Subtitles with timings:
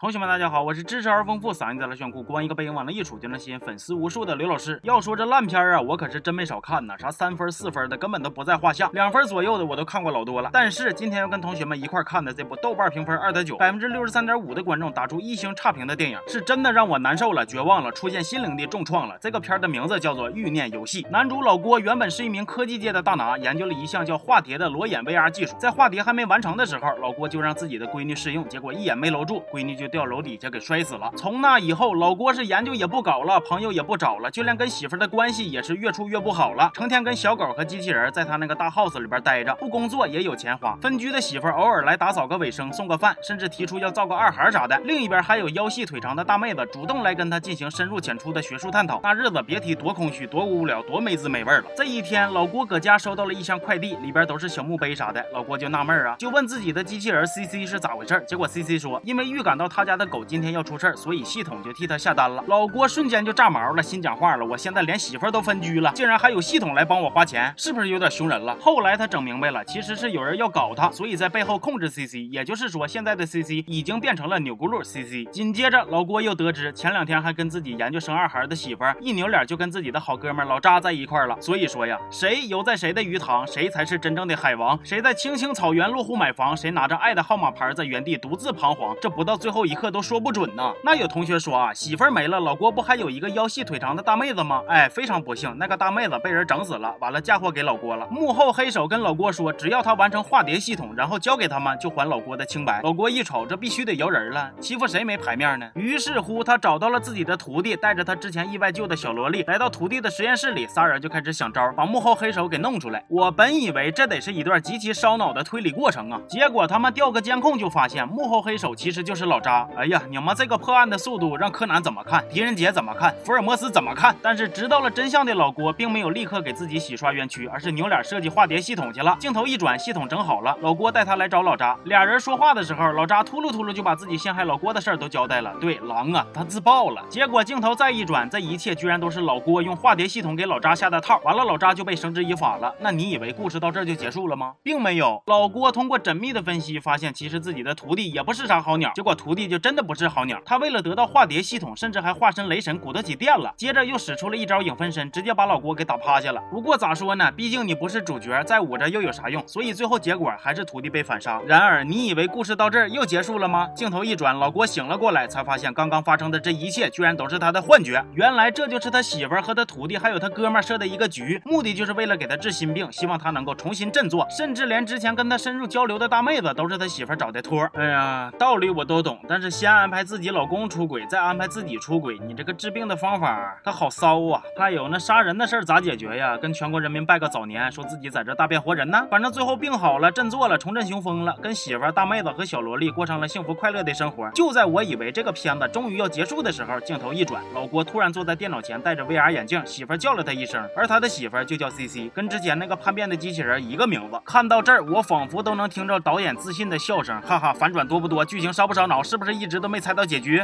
[0.00, 4.80] 同学们，大家好，我是知识而丰富、嗓音在那炫酷、光一个背影往那一杵就能吸引粉丝无数的刘老师。
[4.82, 10.48] 要说这烂片啊，我可是真没少看呢，啥三分、四分的根本都不在话下，两分左右的我都看过老多了。
[10.54, 19.18] 但是今天要跟同学们一块看的这部豆瓣评分二点九、百分之六十三点五的观众打出一星差评的电影，是真的让我难受了、绝望了、出现心灵的重创了。
[19.20, 25.54] 这个片的名字叫做《欲念游戏》，男主老郭原本是一名科技界的大拿，研究了一项叫化蝶的裸眼 VR 技术。
[25.58, 30.60] 在化蝶还没完成的时候，老郭就让自己的闺女试用，结果一眼没搂住，闺女就掉楼底下给。
[30.60, 31.10] 摔死了。
[31.16, 36.70] 从那以后，老郭是研究也不搞了，朋友也不找了，就连跟媳妇的关系也是越处越不好了。
[36.74, 40.76] 成天跟小狗和机器人在他那个大 house 里边待着，不工作也有钱花。
[40.82, 44.78] 分居的媳妇偶尔来打扫个卫生，送个饭，甚至提出要造个二孩啥的。
[44.84, 49.00] 另一边还有腰细腿长的大妹子主动来跟他进行深入浅出的学术探讨。
[49.02, 51.64] 那日子别提多空虚、多无聊、多没滋没味了。
[51.74, 55.24] 这一天，老郭搁家收到了一箱快递，里边都是小墓碑啥的。
[55.32, 58.22] 老郭就纳闷啊，就问自己的机器人 CC 是咋回事。
[58.26, 68.54] 结果 CC 说，因为预感到他他家的狗今天要出事儿所以系统就替他下单了，老郭瞬间就炸毛了，心讲话了，我现在连媳妇都分居了，竟然还有系统来帮我花钱，是不是有点凶人了？
[68.60, 75.26] 后来他整明白了，其实是有人要搞他，所以在背后控制 CC，也就是说，现在的 CC 已经变成了钮轱辘 CC。
[75.32, 81.34] 紧接着，老郭又得知前两天还跟自己研究生二孩的媳妇一扭脸就跟自己的好哥们老扎在一块了。
[81.40, 84.78] 所以说呀，谁游在谁的鱼塘，谁才是真正的海王。
[84.84, 90.74] 谁在青青草原落户买房，谁拿着爱的号码牌在原地独自彷徨，这不到最后一刻都说不准呢。
[90.82, 94.62] 那有同学说啊，媳妇儿没了，老郭不还有一个腰细腿长的大妹子吗？
[94.66, 98.04] 哎，非常不幸，那个大妹子被人整死了，完了嫁祸给老郭了。
[98.10, 102.80] 幕后黑手跟老郭说，只要他完成化蝶系统，然后交给他们，就还老郭的清白。
[102.82, 105.70] 老郭一瞅，这必须得摇人了，欺负谁没牌面呢？
[105.76, 113.04] 于是乎，他找到了自己的徒弟，带着他之前意外救的小萝莉，来到徒弟的实验室里，仨人就开始想招，把幕后黑手给弄出来。
[113.08, 119.68] 我本以为这得是一段极其烧脑的推理过程啊，结果他们调个监控就发现，幕后黑手其实就是老张扎。
[119.76, 121.50] 哎呀，你们这个破案的速度让。
[121.50, 122.24] 柯南怎么看？
[122.28, 123.12] 狄仁杰怎么看？
[123.24, 124.14] 福尔摩斯怎么看？
[124.22, 129.16] 但是知道了真相的老郭并没有立刻给自己洗刷冤屈，而是扭脸设计化蝶系统去了。
[129.18, 131.76] 镜头一转，系统整好了，老郭带他来找老扎。
[131.84, 135.52] 俩人说话的时候，老扎秃噜秃噜就把自己陷害老郭的事儿都交代了。
[135.60, 137.04] 对，狼啊，他自爆了。
[137.10, 141.18] 结果镜头再一转，这一切居然都是老郭用化蝶系统给老扎下的套。
[141.24, 142.72] 完了，老扎就被绳之以法了。
[142.78, 144.54] 那你以为故事到这就结束了吗？
[144.62, 145.20] 并没有。
[145.26, 148.92] 老郭通过缜密的分析，发现其实自己的徒弟也不是啥好鸟。
[148.94, 150.40] 结果徒弟就真的不是好鸟。
[150.44, 152.30] 他为了得到化蝶系统，甚至还化。
[152.30, 156.40] 身雷神鼓得起电了，接着又使出了一招影分身，直接把老郭给打趴下了。
[156.48, 159.42] 不过咋说呢，毕竟你不是主角，再捂着又有啥用？
[159.48, 161.40] 所以最后结果还是徒弟被反杀。
[161.44, 163.68] 然而你以为故事到这儿又结束了吗？
[163.74, 168.00] 镜头一转，老郭醒了过来，才发现刚刚发生的这一切居然都是他的幻觉。
[168.14, 174.24] 原来这就是他媳妇儿和他徒弟还有他哥们设的一个局，目的就是为了给他治心病，希望他能够重新振作。
[174.30, 177.68] 甚至连之前跟他深入交流的大妹子都是他媳妇找的托。
[177.74, 182.18] 哎呀，道理我都懂，但是先安排自己老公出轨，再安排自己出轨。
[182.26, 184.42] 你这个治病的方法，他好骚啊！
[184.58, 186.36] 还有那杀人的事儿咋解决呀？
[186.36, 189.06] 跟全国人民拜个早年，说自己在这大变活人呢。
[189.08, 194.28] 反正最后病好了，振作了，重振雄风了，跟媳妇、大妹子和小萝莉过上了幸福快乐的生活。
[194.30, 204.20] 就在我以为这个片子终于要结束的时候，镜头一转，老郭突然坐在电脑前，戴着 VR 眼镜，媳妇叫了他一声，而他的媳妇就叫 CC，跟之前那个叛变的机器人一个名字。
[204.24, 208.24] 看到这儿，我仿佛都能听着导演自信的笑声，哈哈，反转多不多？
[208.24, 209.00] 剧情烧不烧脑？
[209.00, 210.42] 是不是一直都没猜到结局？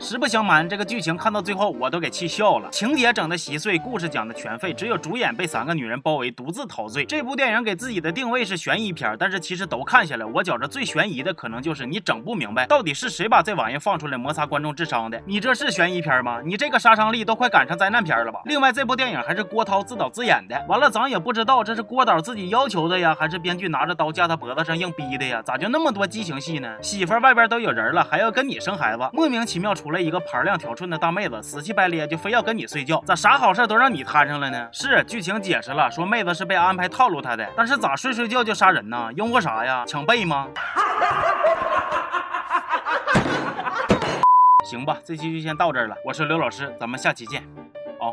[0.00, 2.68] 实不相瞒，这个剧情看到最后，我都给气笑了。
[2.70, 7.04] 情节整的稀碎，故事讲的全废，只有主演被三个女人包围，独自陶醉。
[7.04, 15.20] 这部电影给自己的定位是悬疑片，但是其实都看下来，我觉着最悬疑的可能就是你整不明白，到底是谁把这玩意放出来摩擦观众智商的？
[15.26, 16.40] 你这是悬疑片吗？
[16.44, 18.40] 你这个杀伤力都快赶上灾难片了吧？
[18.44, 25.42] 另外，这部电影还是郭涛自导自演的，完了咱也不知道这是郭导自己要求的呀，还是编剧拿着刀架他脖子上硬逼的呀？
[25.44, 26.76] 咋就那么多激情戏呢？
[26.82, 34.68] 媳妇外边都有人了，还要跟你生孩子，莫名其妙出出来一个盘量条寸的大妹子，死气白咧就非要跟你睡觉，咋啥好事都让你摊上了呢？
[34.72, 39.08] 是剧情解释了，说妹子是被安排套路他的，但是咋睡睡觉就杀人呢？
[39.14, 39.84] 拥护啥呀？
[39.86, 40.48] 抢被吗？
[44.66, 45.94] 行吧，这期就先到这儿了。
[46.04, 47.44] 我是刘老师，咱们下期见。
[48.00, 48.12] 哦。